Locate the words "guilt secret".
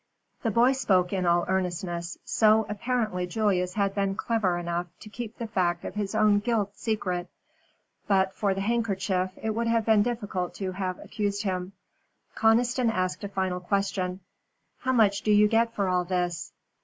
6.39-7.29